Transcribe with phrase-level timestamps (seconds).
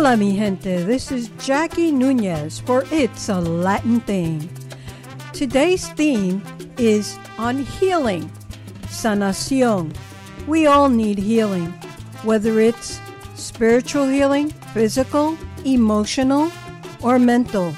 [0.00, 0.82] Hola, mi gente.
[0.86, 4.48] This is Jackie Nunez for It's a Latin Thing.
[5.34, 6.40] Today's theme
[6.78, 8.32] is on healing,
[8.86, 9.94] sanación.
[10.46, 11.66] We all need healing,
[12.24, 12.98] whether it's
[13.34, 16.50] spiritual healing, physical, emotional,
[17.02, 17.74] or mental.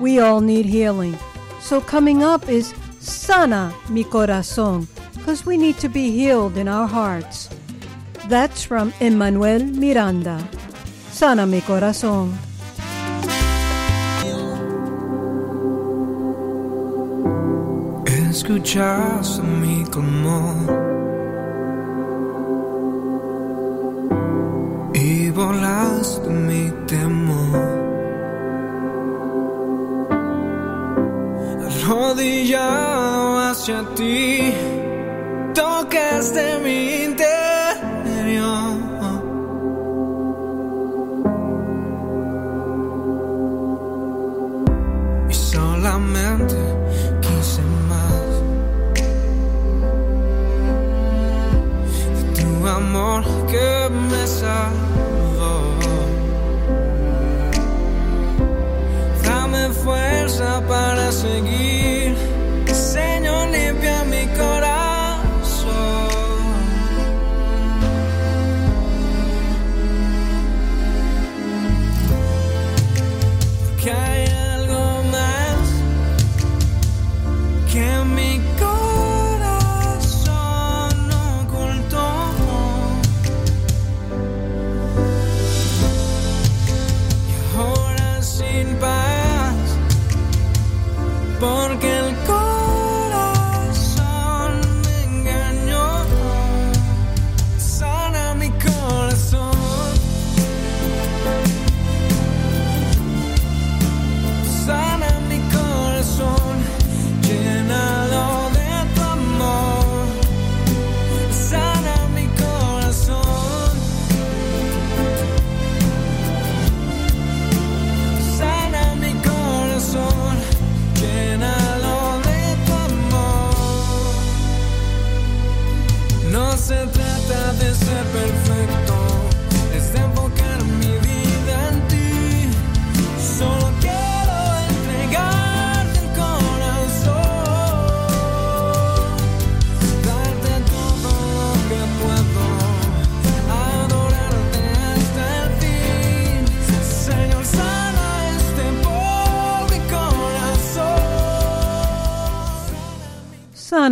[0.00, 1.16] We all need healing.
[1.60, 6.88] So, coming up is Sana mi corazón, because we need to be healed in our
[6.88, 7.48] hearts.
[8.26, 10.42] That's from Emmanuel Miranda.
[11.22, 12.32] Sana mi corazón.
[18.28, 20.56] Escuchas mi clamor
[24.94, 27.68] y volaste mi temor.
[31.68, 34.52] Arrodillado hacia ti,
[35.54, 37.41] tocaste mi interior.
[53.52, 55.52] Que me salvó.
[59.26, 62.16] Dame fuerza para seguir,
[62.72, 64.71] Señor, limpia mi corazón.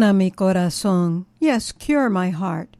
[0.00, 1.26] Sana mi corazón.
[1.40, 2.74] Yes, cure my heart.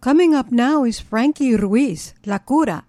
[0.00, 2.84] Coming up now is Frankie Ruiz, La Cura.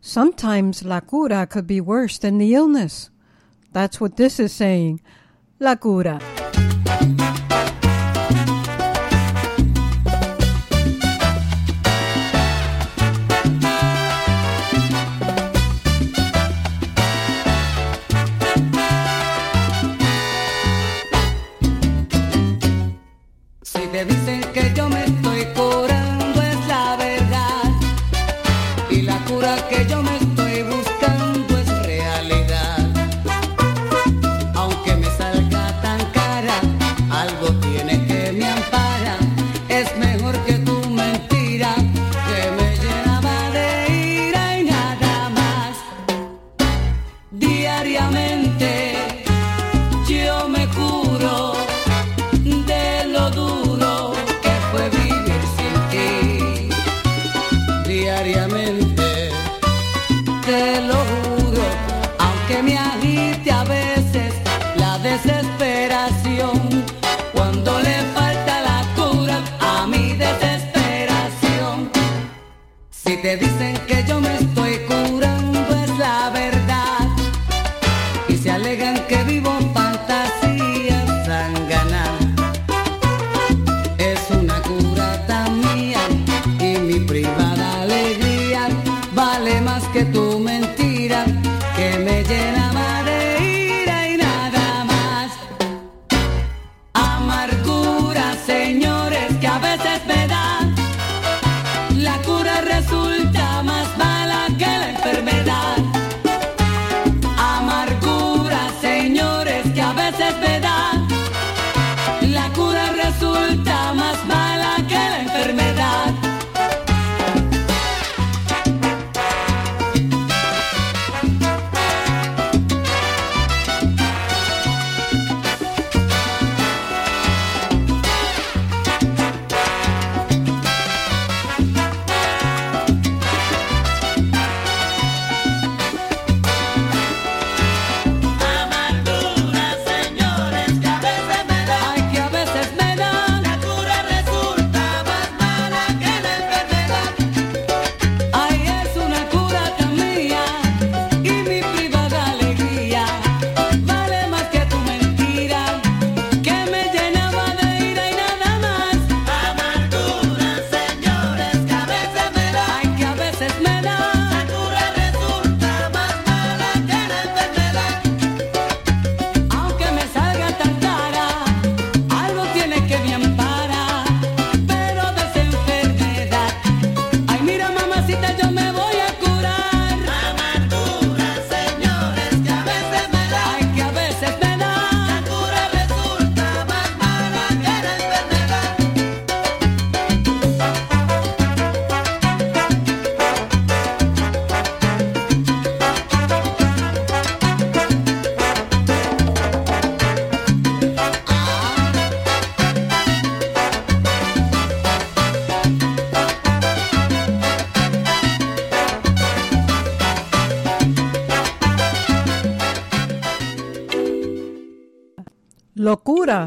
[0.00, 3.10] Sometimes La Cura could be worse than the illness.
[3.72, 5.02] That's what this is saying.
[5.60, 6.18] La Cura.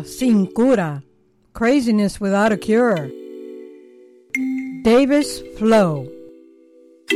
[0.05, 1.03] Sin cura.
[1.53, 3.11] Craziness without a cure.
[4.83, 6.11] Davis Flow.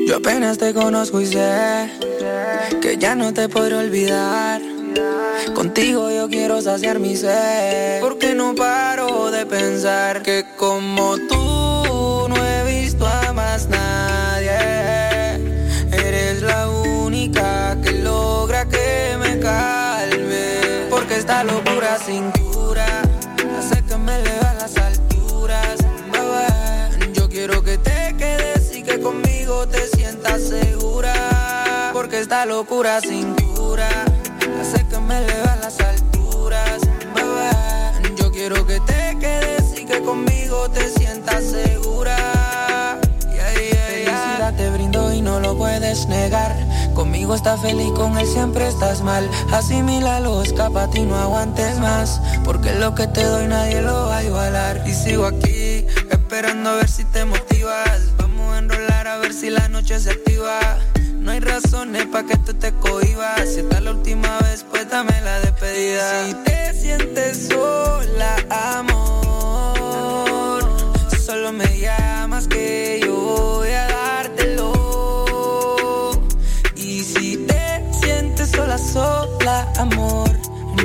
[0.07, 1.89] Yo apenas te conozco y sé
[2.81, 4.62] que ya no te podré olvidar.
[5.53, 12.35] Contigo yo quiero saciar mi sed, porque no paro de pensar que como tú no
[12.35, 14.51] he visto a más nadie.
[15.92, 22.31] Eres la única que logra que me calme, porque esta locura sin
[29.49, 33.89] te sientas segura, porque esta locura sin cura
[34.61, 36.79] hace que me eleve a las alturas.
[37.15, 42.99] Bebé, yo quiero que te quedes y que conmigo te sientas segura.
[43.87, 46.55] Felicidad te brindo y no lo puedes negar.
[46.93, 49.27] Conmigo estás feliz, con él siempre estás mal.
[49.51, 52.21] Asimílalo, escapa a ti, no aguantes más.
[52.45, 54.83] Porque lo que te doy nadie lo va a igualar.
[54.87, 58.08] Y sigo aquí, esperando a ver si te motivas.
[59.09, 60.77] Vamos a enrolar a ver si la noche se activa.
[61.15, 63.50] No hay razones para que tú te cohibas.
[63.50, 66.27] Si esta es la última vez, pues dame la despedida.
[66.27, 68.35] Si te sientes sola,
[68.77, 70.63] amor,
[71.25, 74.71] solo me llamas que yo voy a dártelo.
[76.75, 80.29] Y si te sientes sola, sola, amor,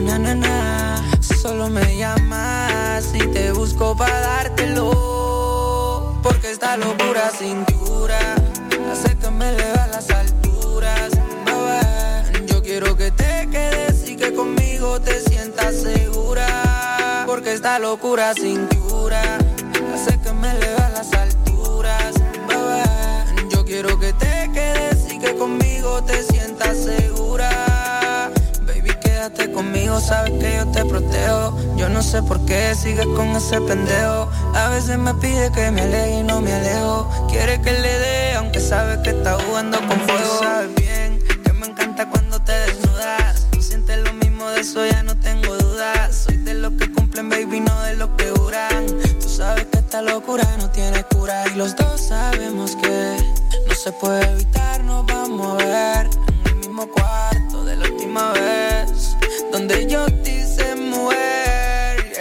[0.00, 5.23] na na na, solo me llamas y te busco para dártelo.
[6.64, 7.62] Esta locura sin
[8.90, 11.10] hace que me eleve a las alturas.
[11.44, 17.24] Bebé, yo quiero que te quedes y que conmigo te sientas segura.
[17.26, 19.36] Porque esta locura sin cura
[19.94, 22.14] hace que me eleve a las alturas.
[22.48, 27.23] Bebé, yo quiero que te quedes y que conmigo te sientas segura.
[29.24, 31.56] Quédate conmigo, sabes que yo te protejo.
[31.78, 34.28] Yo no sé por qué sigues con ese pendejo.
[34.54, 37.08] A veces me pide que me aleje y no me alejo.
[37.30, 40.40] Quiere que le dé, aunque sabe que está jugando con fuego.
[40.40, 43.46] Sabes bien que me encanta cuando te desnudas.
[43.50, 46.26] Tú sientes lo mismo de eso, ya no tengo dudas.
[46.26, 48.86] Soy de los que cumplen, baby, no de los que juran.
[49.22, 51.44] Tú sabes que esta locura no tiene cura.
[51.48, 53.16] Y los dos sabemos que
[53.66, 56.10] no se puede evitar, nos vamos a ver
[56.44, 58.53] en el mismo cuarto de la última vez.
[59.66, 62.12] Donde yo te hice mujer.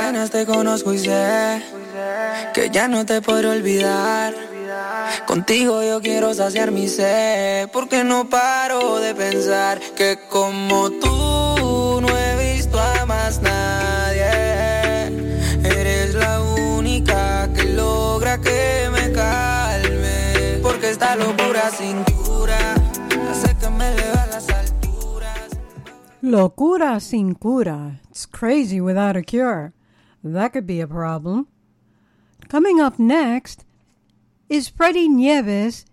[0.00, 1.62] apenas te conozco y sé
[2.52, 4.34] que ya no te podré olvidar.
[5.24, 12.08] Contigo yo quiero saciar mi sed, porque no paro de pensar que como tú no
[12.18, 14.26] he visto a más nadie.
[15.62, 22.11] Eres la única que logra que me calme, porque esta locura sin cura
[26.22, 27.98] Locura sin cura.
[28.08, 29.72] It's crazy without a cure.
[30.22, 31.48] That could be a problem.
[32.48, 33.64] Coming up next
[34.48, 35.84] is Freddy Nieves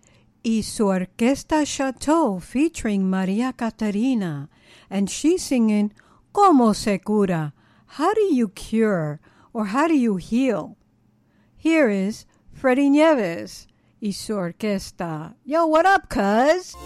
[0.44, 4.48] y su Orquesta Chateau featuring Maria Catarina.
[4.88, 5.92] And she's singing
[6.32, 7.52] Como se cura?
[7.98, 9.18] How do you cure
[9.52, 10.76] or how do you heal?
[11.56, 13.66] Here is Freddy Nieves
[14.00, 15.34] y su orquesta.
[15.44, 16.76] Yo, what up, cuz?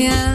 [0.00, 0.29] Qué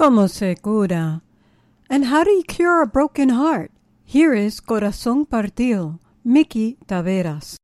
[0.00, 1.20] como se cura?
[1.90, 3.70] And how do you cure a broken heart?
[4.06, 7.58] Here is Corazón Partido, Mickey Taveras.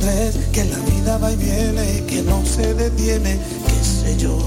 [0.00, 4.38] Tres, que la vida va y viene, que no se detiene, qué sé yo.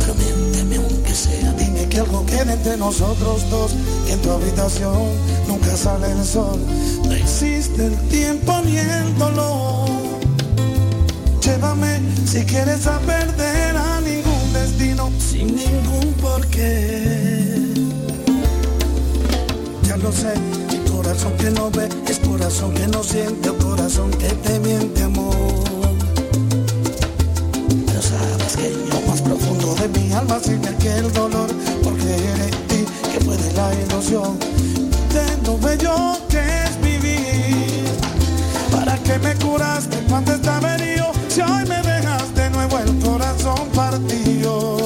[0.00, 3.72] Pero aunque sea, dime que algo quede entre nosotros dos,
[4.06, 5.10] que en tu habitación
[5.46, 6.58] nunca sale el sol,
[7.04, 9.88] no existe el tiempo ni el dolor.
[11.42, 17.74] Llévame si quieres a perder a ningún destino, sin ningún porqué.
[19.82, 20.34] Ya lo sé,
[21.06, 25.36] corazón que no ve es corazón que no siente o corazón que te miente amor.
[27.86, 31.48] Pero sabes que en lo más profundo de mi alma sigue aquel dolor
[31.84, 34.36] porque eres ti que puede la ilusión
[35.14, 37.84] de lo bello que es vivir.
[38.72, 41.12] ¿Para qué me curaste cuando estaba herido?
[41.28, 44.85] Si hoy me dejas de nuevo el corazón partido.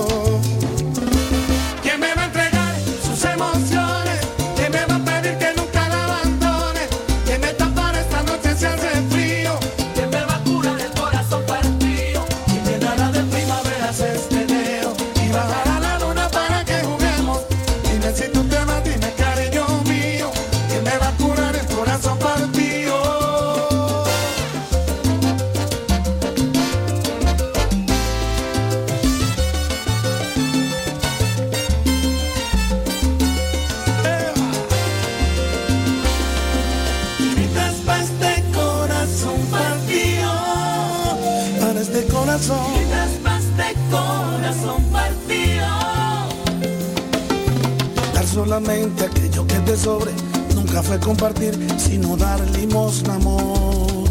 [50.83, 54.09] Fue compartir, sino dar limosna, amor.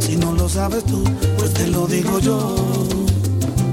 [0.00, 1.04] Si no lo sabes tú,
[1.36, 2.56] pues te lo digo yo.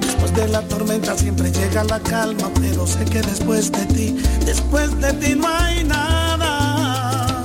[0.01, 4.15] Después de la tormenta siempre llega la calma, pero sé que después de ti,
[4.45, 7.43] después de ti no hay nada.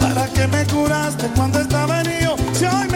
[0.00, 2.36] ¿Para qué me curaste cuando estaba herido?
[2.52, 2.88] Si hoy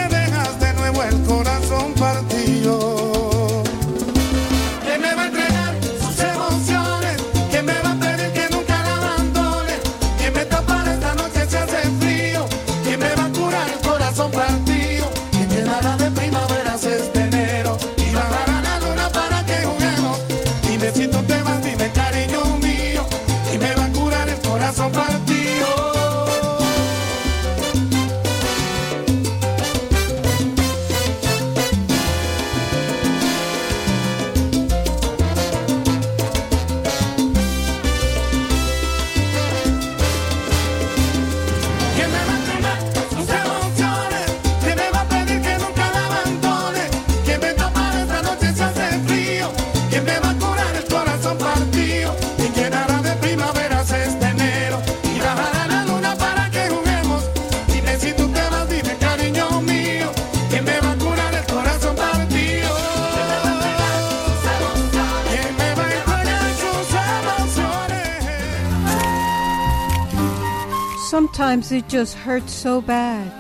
[71.15, 73.31] Sometimes it just hurts so bad.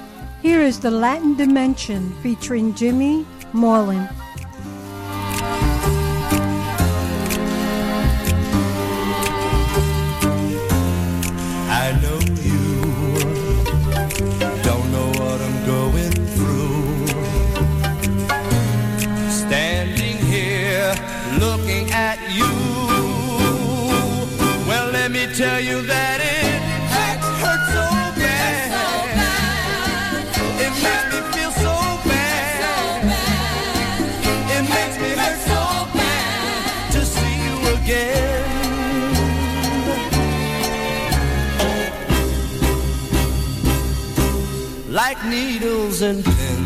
[0.43, 4.09] Here is the Latin Dimension featuring Jimmy Moreland.
[11.69, 12.63] I know you
[14.63, 17.09] don't know what I'm going through.
[19.33, 20.95] Standing here
[21.41, 22.53] looking at you.
[24.69, 25.84] Well, let me tell you
[45.14, 46.63] like needles and pins,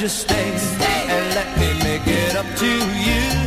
[0.00, 0.50] you stay,
[1.08, 3.45] and let me make it up to you.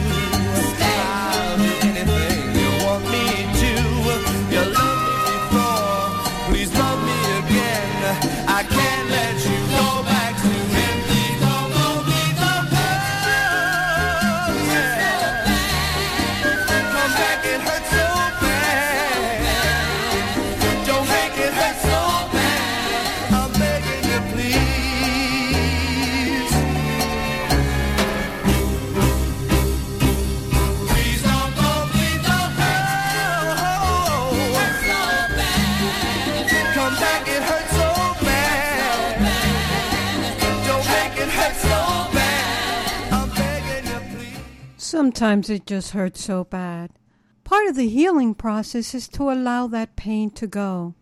[45.19, 46.91] Sometimes it just hurts so bad.
[47.43, 50.95] Part of the healing process is to allow that pain to go.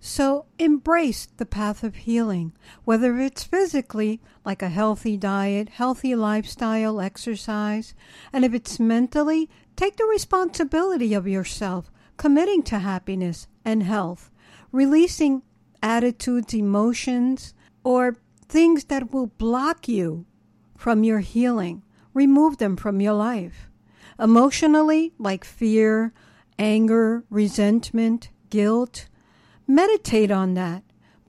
[0.00, 2.54] So embrace the path of healing,
[2.86, 7.92] whether it's physically, like a healthy diet, healthy lifestyle, exercise,
[8.32, 14.30] and if it's mentally, take the responsibility of yourself, committing to happiness and health,
[14.72, 15.42] releasing
[15.82, 17.52] attitudes, emotions,
[17.84, 18.16] or
[18.48, 20.24] things that will block you
[20.74, 21.82] from your healing.
[22.14, 23.68] Remove them from your life.
[24.18, 26.12] Emotionally, like fear,
[26.58, 29.08] anger, resentment, guilt,
[29.66, 30.82] meditate on that.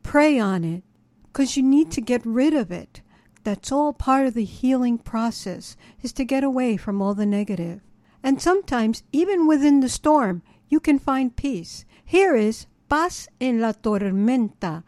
[0.03, 0.83] Pray on it
[1.23, 3.01] because you need to get rid of it.
[3.43, 7.81] That's all part of the healing process is to get away from all the negative.
[8.21, 11.85] And sometimes, even within the storm, you can find peace.
[12.05, 14.83] Here is Paz en la Tormenta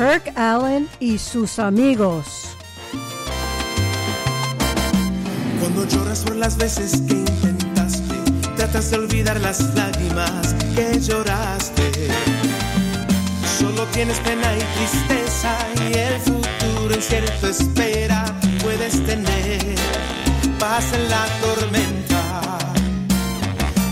[0.00, 2.56] Kirk Allen y sus amigos.
[5.60, 8.14] Cuando lloras por las veces que intentaste,
[8.56, 11.90] tratas de olvidar las lágrimas que lloraste.
[13.58, 15.54] Solo tienes pena y tristeza
[15.90, 18.24] y el futuro incierto espera.
[18.62, 19.74] Puedes tener
[20.58, 22.58] paz en la tormenta.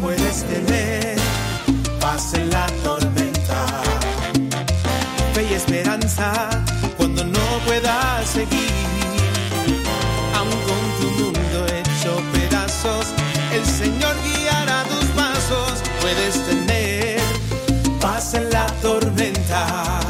[0.01, 1.19] Puedes tener
[2.01, 2.98] paz en la tormenta.
[6.97, 8.73] Cuando no puedas seguir
[10.35, 13.07] aún con tu mundo hecho pedazos,
[13.53, 15.75] el Señor guiará tus pasos.
[16.01, 17.21] Puedes tener
[18.01, 20.08] paz en la tormenta.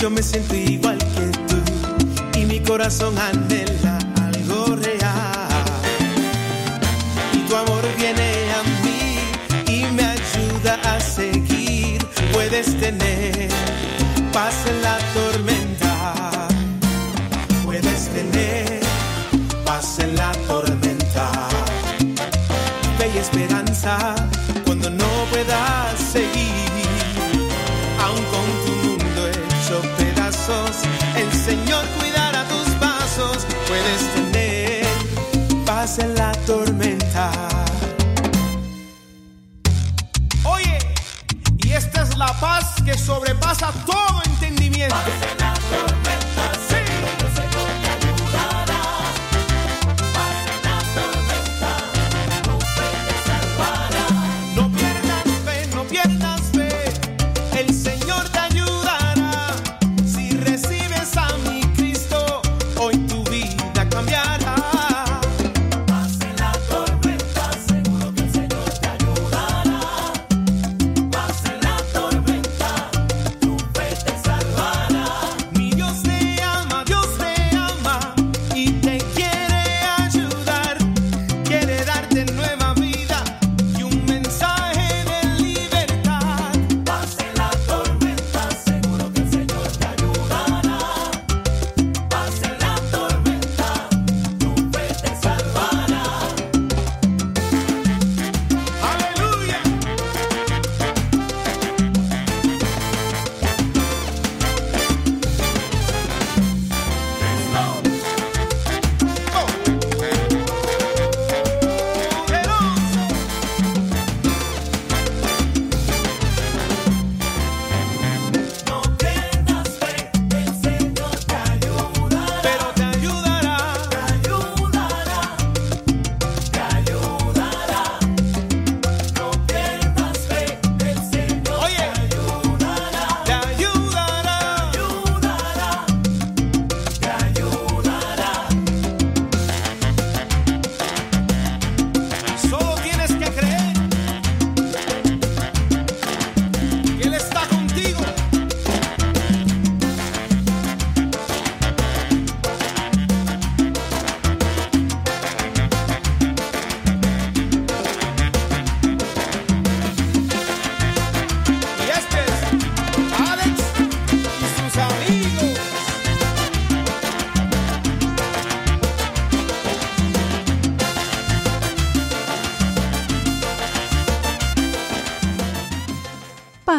[0.00, 2.38] Yo me siento igual que tú.
[2.38, 3.49] Y mi corazón anhela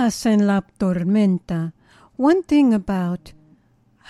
[0.01, 1.73] paz en la tormenta.
[2.17, 3.33] One thing about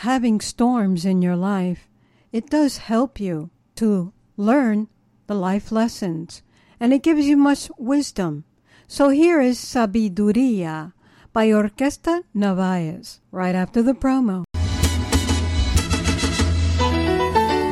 [0.06, 1.89] having storms in your life,
[2.32, 4.88] it does help you to learn
[5.27, 6.43] the life lessons
[6.80, 8.45] and it gives you much wisdom.
[8.88, 10.93] So here is Sabiduría
[11.34, 14.45] by Orquesta Navaez right after the promo.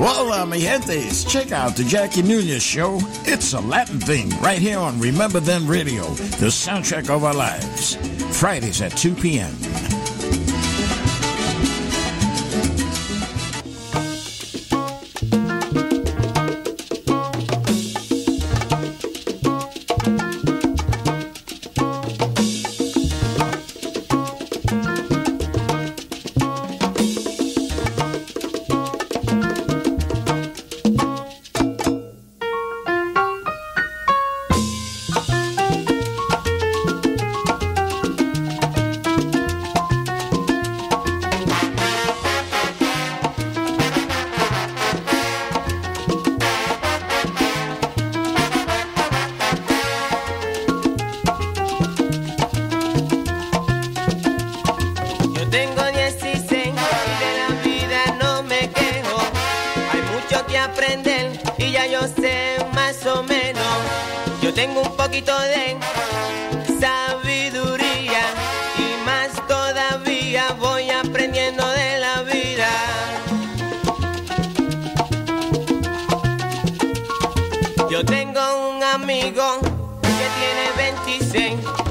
[0.02, 1.26] Hola, mi gentes.
[1.26, 3.00] Check out the Jackie Nunez show.
[3.26, 6.04] It's a Latin thing right here on Remember Then Radio,
[6.40, 7.96] the soundtrack of our lives.
[8.40, 9.54] Fridays at 2 p.m.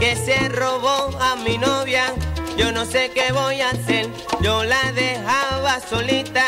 [0.08, 2.14] que se robó a mi novia.
[2.56, 4.08] Yo no sé qué voy a hacer.
[4.40, 6.46] Yo la dejaba solita,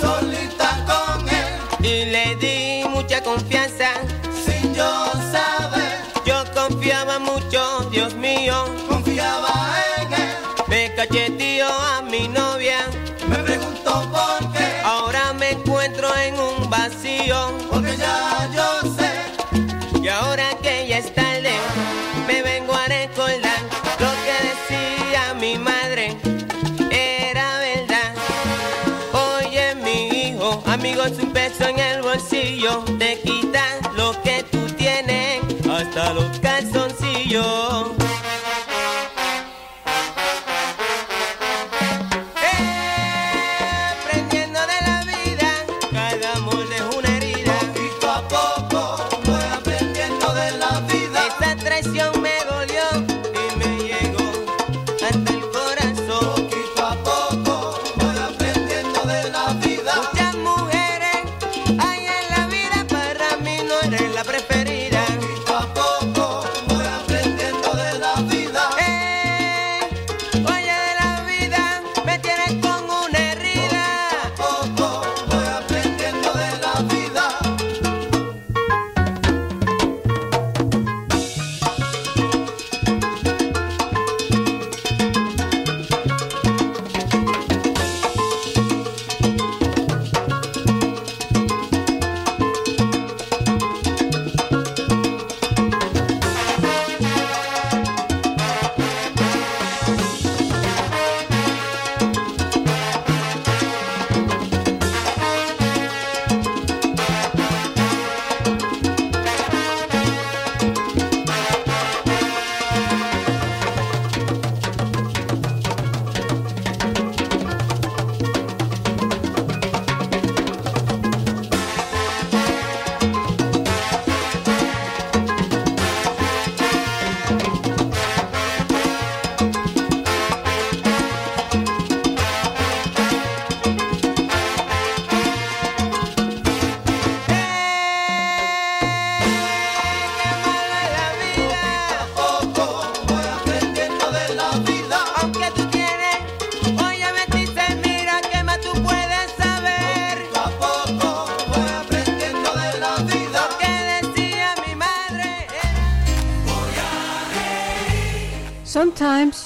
[0.00, 1.46] solita con él.
[1.88, 3.90] Y le di mucha confianza,
[4.44, 4.90] sin yo
[5.30, 6.00] saber.
[6.24, 9.52] Yo confiaba mucho, Dios mío, confiaba
[10.00, 10.34] en él.
[10.66, 12.15] Me cacheteó a mi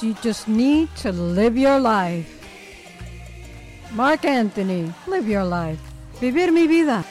[0.01, 2.25] You just need to live your life.
[3.93, 5.79] Marc Anthony, live your life.
[6.19, 7.05] Vivir mi vida.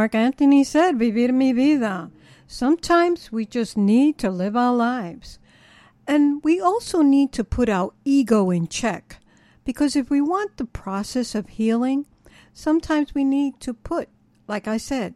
[0.00, 2.10] Marc Anthony said, Vivir mi vida.
[2.46, 5.38] Sometimes we just need to live our lives.
[6.06, 9.18] And we also need to put our ego in check
[9.62, 12.06] because if we want the process of healing,
[12.54, 14.08] sometimes we need to put,
[14.48, 15.12] like I said,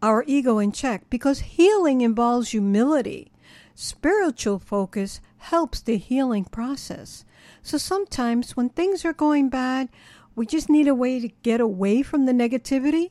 [0.00, 3.30] our ego in check because healing involves humility.
[3.74, 7.26] Spiritual focus helps the healing process.
[7.60, 9.90] So sometimes when things are going bad,
[10.34, 13.10] we just need a way to get away from the negativity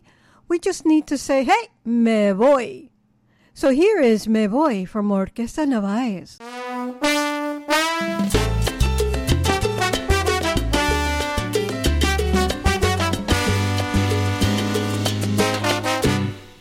[0.49, 2.89] we just need to say, hey, me voy.
[3.53, 6.37] So here is Me Voy from Orquesta Narváez.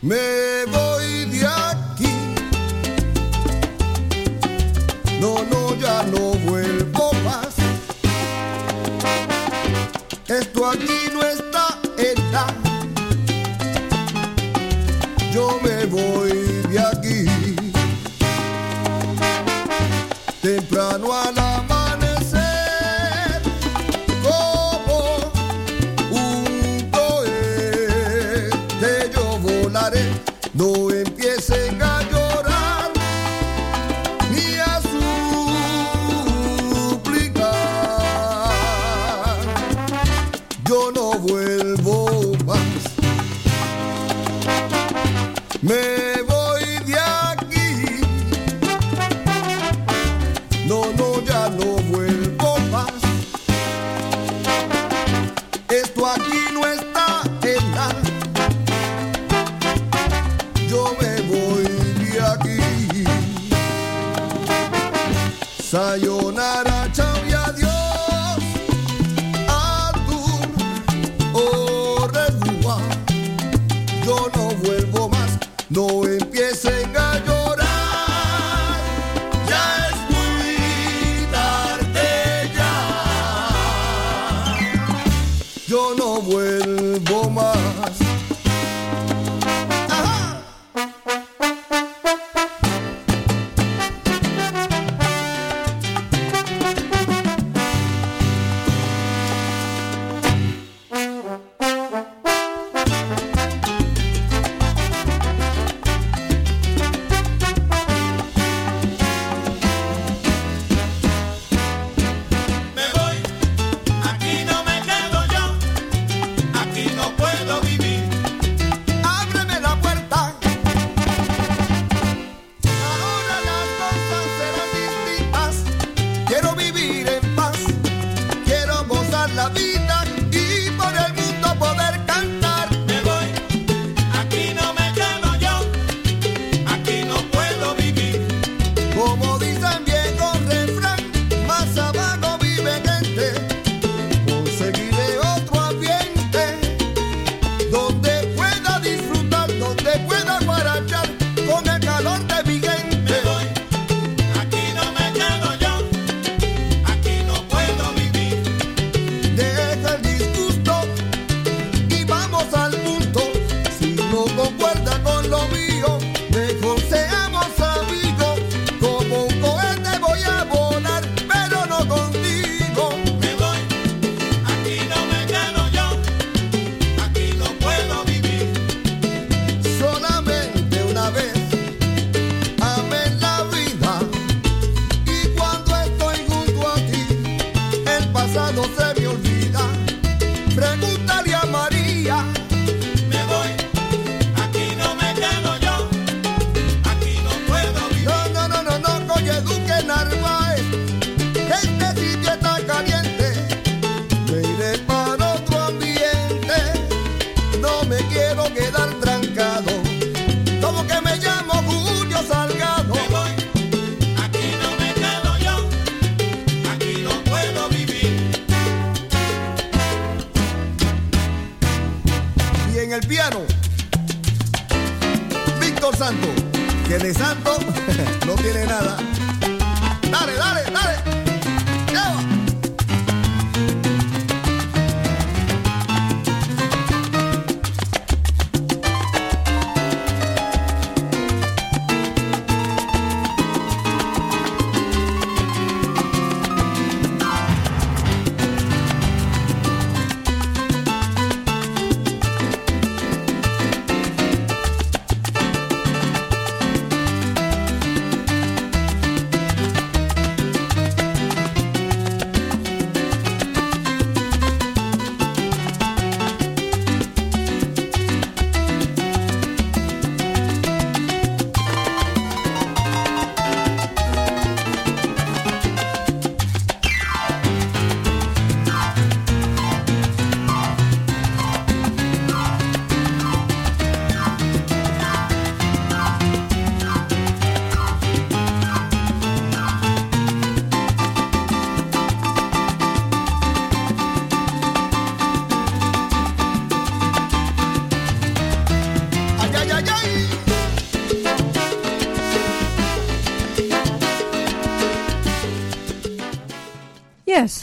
[0.01, 2.35] Me voy de aquí.
[5.21, 7.55] No, no, ya no vuelvo más.
[10.27, 11.26] Esto aquí no es
[15.37, 16.31] yo me voy
[16.71, 17.25] de aquí.
[20.41, 21.46] Temprano a la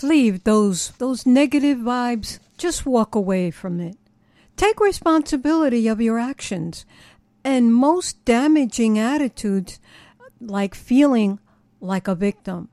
[0.05, 2.38] leave those those negative vibes.
[2.57, 3.96] Just walk away from it.
[4.57, 6.86] Take responsibility of your actions.
[7.42, 9.80] And most damaging attitudes
[10.40, 11.40] like feeling
[11.80, 12.68] like a victim.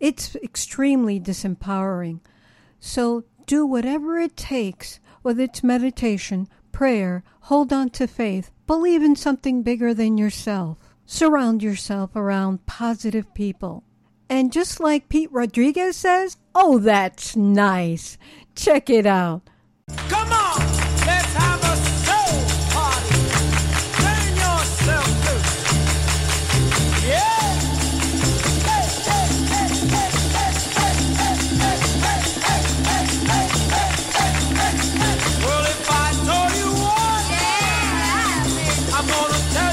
[0.00, 2.20] It's extremely disempowering.
[2.80, 9.16] So do whatever it takes, whether it's meditation, prayer, hold on to faith, believe in
[9.16, 10.78] something bigger than yourself.
[11.06, 13.84] Surround yourself around positive people.
[14.28, 18.18] And just like Pete Rodriguez says, oh, that's nice.
[18.56, 19.42] Check it out.
[20.08, 20.58] Come on,
[21.06, 22.42] let's have a soul
[22.74, 23.20] party.
[24.02, 27.06] Turn yourself loose.
[27.06, 27.62] Yeah.
[35.46, 38.98] Well, if I told you what, yeah.
[38.98, 39.65] I'm gonna tell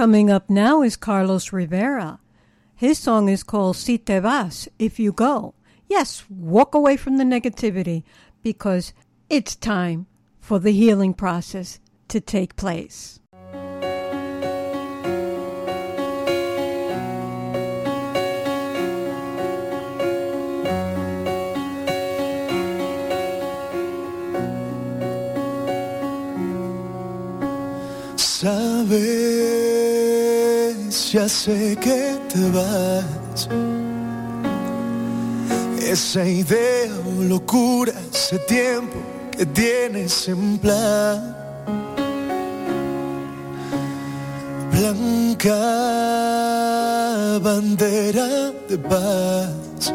[0.00, 2.20] Coming up now is Carlos Rivera.
[2.74, 5.52] His song is called Si Te Vas, If You Go.
[5.90, 8.04] Yes, walk away from the negativity
[8.42, 8.94] because
[9.28, 10.06] it's time
[10.40, 13.20] for the healing process to take place.
[28.16, 29.49] Sabes,
[31.12, 33.48] ya sé que te vas.
[35.82, 38.96] Esa idea o locura, ese tiempo
[39.32, 41.36] que tienes en plan.
[44.70, 45.58] Blanca
[47.42, 49.92] bandera de paz.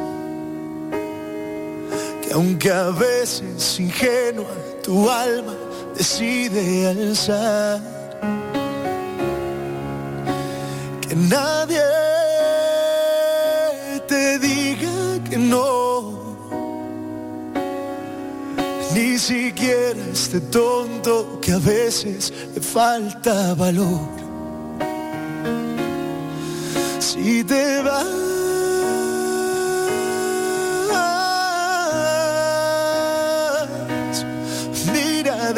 [2.22, 4.52] Que aunque a veces ingenua
[4.84, 5.56] tu alma
[5.96, 7.95] decide alzar.
[11.08, 11.84] Que nadie
[14.08, 16.16] te diga que no.
[18.96, 24.10] Ni siquiera este tonto que a veces le falta valor.
[27.00, 28.45] Si te vas,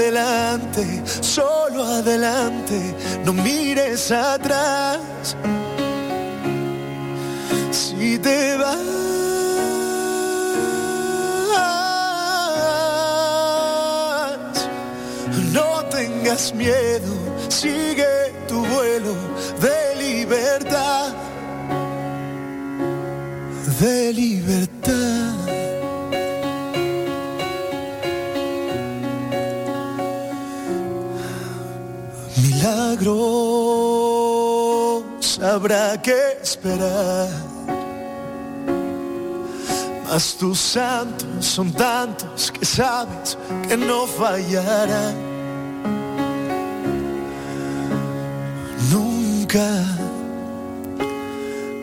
[0.08, 2.96] adelante, solo adelante,
[3.26, 5.36] no mires atrás.
[7.72, 8.78] Si te vas,
[15.52, 17.14] no tengas miedo,
[17.50, 19.14] sigue tu vuelo
[19.60, 19.87] de
[35.58, 37.30] habrá que esperar.
[40.06, 43.38] Mas tus santos son tantos que sabes
[43.68, 45.16] que no fallarán.
[48.92, 49.70] Nunca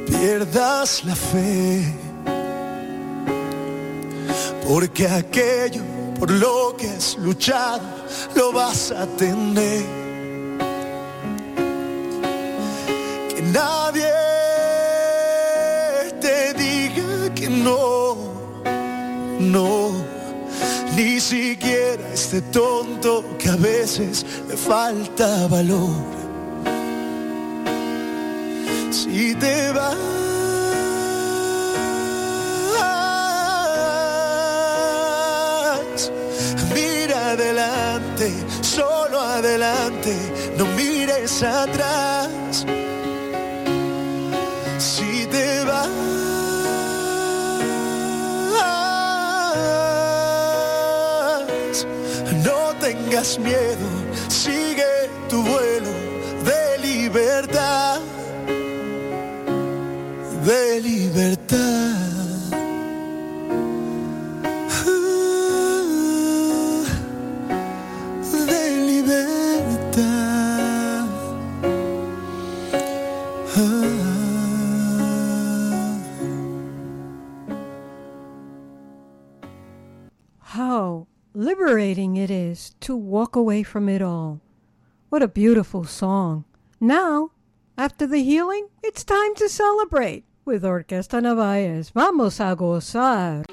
[0.07, 1.83] pierdas la fe,
[4.66, 5.83] porque aquello
[6.18, 7.83] por lo que has luchado
[8.37, 10.03] lo vas a tener.
[13.55, 14.12] nadie
[16.20, 18.16] te diga que no,
[19.38, 19.92] no,
[20.96, 26.02] ni siquiera este tonto que a veces le falta valor.
[28.90, 29.96] Si te vas,
[36.74, 38.32] mira adelante,
[38.62, 40.12] solo adelante,
[40.59, 42.64] no mires atrás.
[53.15, 53.87] tengas miedo,
[54.29, 55.91] sigue tu vuelo
[56.45, 58.01] de libertad,
[60.45, 62.03] de libertad.
[83.35, 84.41] walk away from it all.
[85.09, 86.45] What a beautiful song.
[86.80, 87.30] Now,
[87.76, 91.91] after the healing, it's time to celebrate with Orquesta Narvaez.
[91.91, 93.45] Vamos a gozar.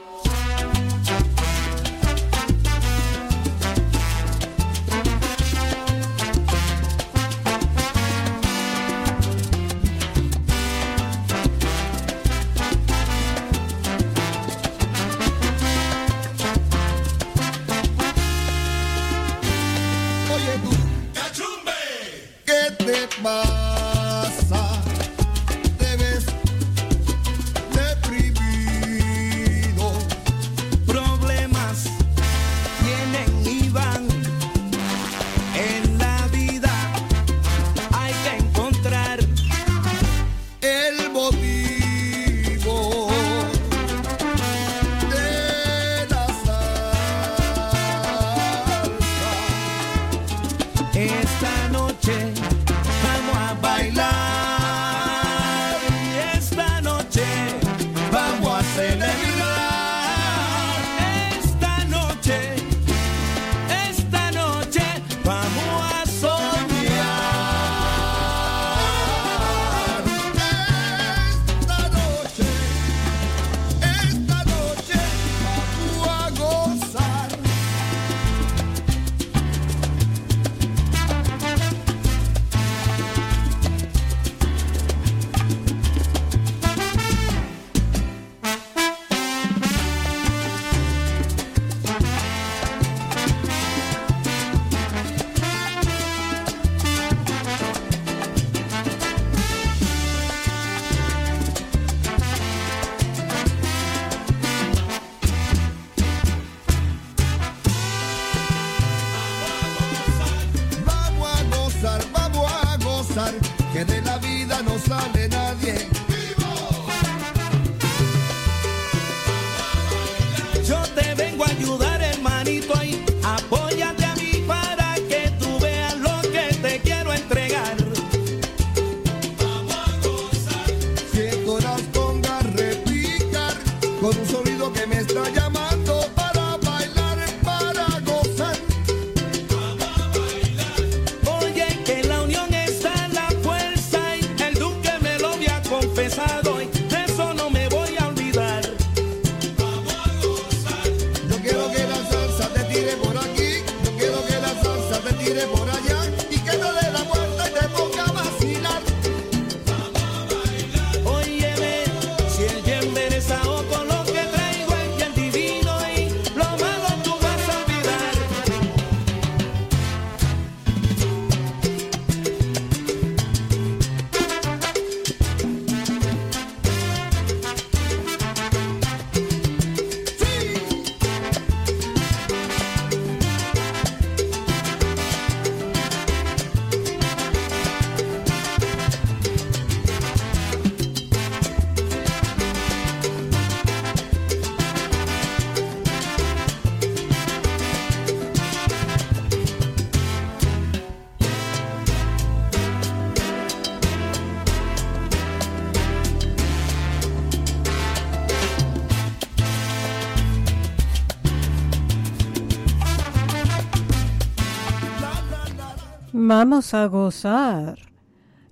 [216.32, 217.78] Vamos a gozar.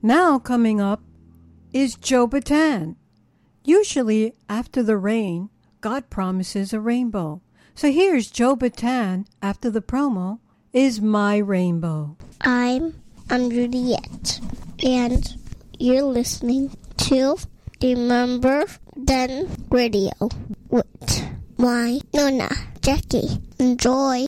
[0.01, 1.01] Now coming up
[1.71, 2.97] is Joe Bataan.
[3.63, 5.49] Usually after the rain,
[5.79, 7.41] God promises a rainbow.
[7.75, 10.39] So here's Joe Bataan after the promo
[10.73, 12.17] is My Rainbow.
[12.41, 14.41] I'm Andriette,
[14.83, 15.23] and
[15.79, 16.75] you're listening
[17.07, 17.37] to
[17.81, 18.65] Remember
[18.97, 20.11] Then Radio
[20.67, 21.23] with
[21.57, 22.49] my Nona
[22.81, 23.39] Jackie.
[23.57, 24.25] Enjoy.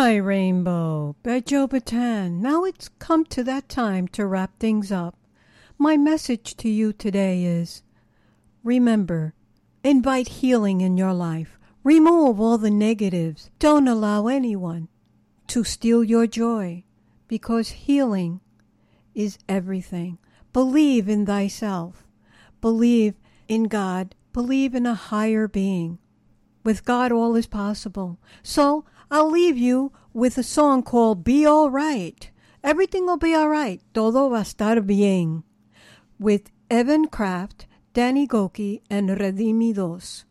[0.00, 2.34] My Rainbow by Bataan.
[2.34, 5.16] Now it's come to that time to wrap things up.
[5.76, 7.82] My message to you today is
[8.62, 9.34] remember,
[9.82, 11.58] invite healing in your life.
[11.82, 13.50] Remove all the negatives.
[13.58, 14.86] Don't allow anyone
[15.48, 16.84] to steal your joy
[17.26, 18.40] because healing
[19.16, 20.18] is everything.
[20.52, 22.06] Believe in thyself.
[22.60, 23.14] Believe
[23.48, 24.14] in God.
[24.32, 25.98] Believe in a higher being.
[26.62, 28.18] With God, all is possible.
[28.44, 32.30] So I'll leave you with a song called Be All Right.
[32.62, 33.80] Everything will be all right.
[33.94, 35.44] Todo va a estar bien.
[36.18, 40.24] With Evan Craft, Danny Gokey, and Redimidos.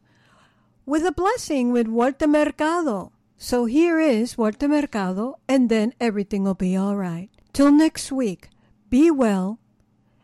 [0.86, 3.12] With a blessing with Walter Mercado.
[3.38, 7.30] So here is Walter Mercado, and then everything will be all right.
[7.54, 8.50] Till next week,
[8.90, 9.58] be well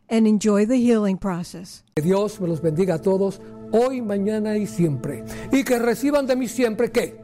[0.10, 1.84] and enjoy the healing process.
[1.96, 3.40] Que Dios me los bendiga a todos,
[3.72, 5.24] hoy, mañana y siempre.
[5.52, 7.20] Y que reciban de mí siempre, ¿qué?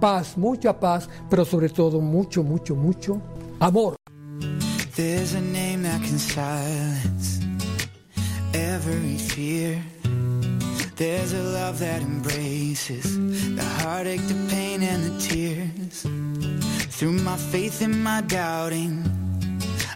[0.00, 3.20] Paz, mucha paz, pero sobre todo mucho, mucho, mucho
[3.60, 3.96] amor.
[4.94, 7.40] There's a name that can silence
[8.54, 9.82] every fear.
[10.96, 13.16] There's a love that embraces
[13.56, 16.02] the heartache, the pain, and the tears.
[16.96, 19.04] Through my faith and my doubting,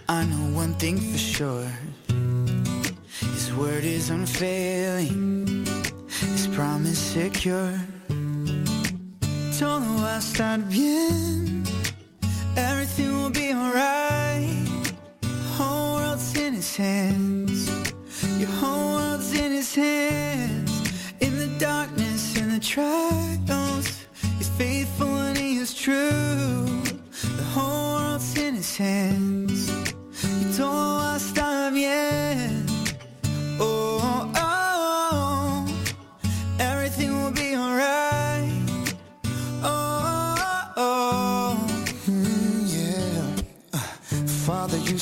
[0.09, 1.67] I know one thing for sure.
[3.35, 5.67] His word is unfailing,
[6.09, 7.75] His promise secure.
[9.59, 11.63] Todo va a estar bien,
[12.57, 14.93] everything will be alright.
[15.57, 17.71] Whole world's in His hands,
[18.39, 20.73] your whole world's in his hands.
[21.21, 24.07] In the darkness, in the trials,
[24.39, 26.83] he's faithful and he is true.
[27.37, 29.92] The whole world's in his hands.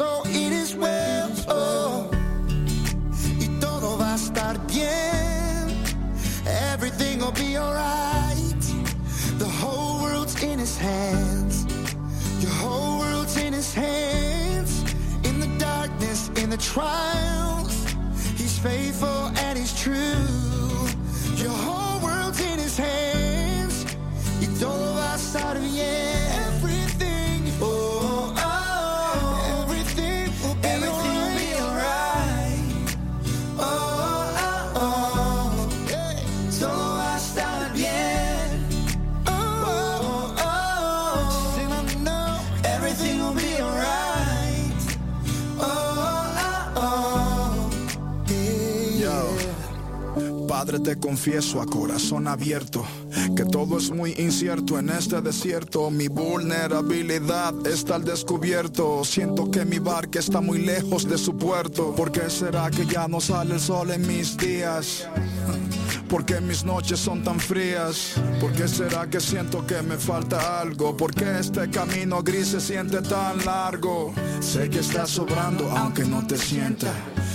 [0.00, 1.30] Soul it is well.
[1.48, 2.10] Oh.
[3.44, 5.64] Y todo va a estar bien.
[6.72, 8.64] Everything will be alright.
[9.42, 11.54] The whole world's in his hands.
[12.42, 14.70] Your whole world's in his hands.
[15.28, 17.74] In the darkness, in the trials.
[18.40, 20.29] He's faithful and he's true.
[50.82, 52.84] Te confieso a corazón abierto
[53.36, 55.90] que todo es muy incierto en este desierto.
[55.90, 59.04] Mi vulnerabilidad está al descubierto.
[59.04, 61.94] Siento que mi barca está muy lejos de su puerto.
[61.94, 65.08] ¿Por qué será que ya no sale el sol en mis días?
[66.08, 68.14] ¿Por qué mis noches son tan frías?
[68.40, 70.96] ¿Por qué será que siento que me falta algo?
[70.96, 74.12] ¿Por qué este camino gris se siente tan largo?
[74.40, 76.92] Sé que estás sobrando aunque no te sienta.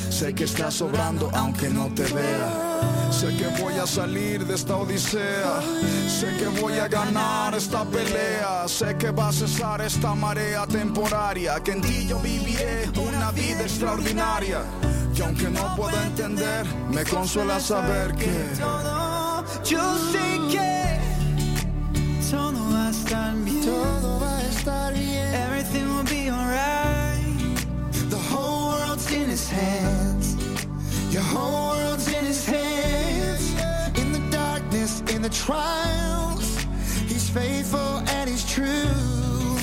[0.10, 2.65] Sé que estás sobrando aunque no te vea.
[3.12, 5.62] Sé que voy a salir de esta odisea.
[6.08, 8.68] Sé que voy a ganar esta pelea.
[8.68, 11.62] Sé que va a cesar esta marea temporaria.
[11.64, 14.62] Que en ti yo viviré una vida extraordinaria.
[15.16, 21.00] Y aunque no puedo entender, me consuela saber que todo, yo sé que
[22.30, 23.62] todo va a estar bien.
[23.62, 25.34] Todo va a estar bien.
[25.34, 27.24] Everything will be alright.
[28.10, 30.36] The whole world's in his hands.
[31.12, 31.85] Your whole world's
[35.30, 36.64] the trials,
[37.08, 39.56] he's faithful and he's true.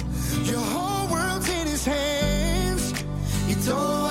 [0.42, 2.92] Your whole world's in his hands.
[3.46, 4.01] Y todo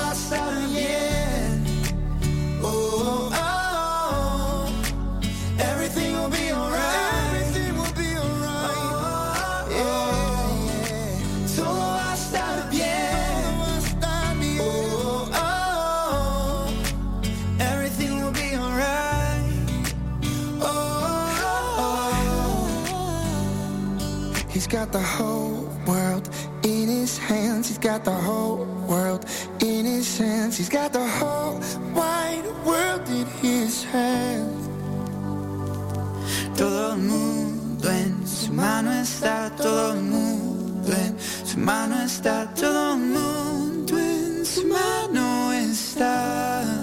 [24.82, 26.28] got the whole world
[26.64, 27.68] in his hands.
[27.68, 29.26] He's got the whole world
[29.60, 30.58] in his hands.
[30.58, 31.60] He's got the whole
[31.94, 34.68] wide world in his hands.
[36.58, 42.94] Todo el mundo en su mano está, todo el mundo en su mano está, todo
[42.94, 46.81] el mundo en su mano está.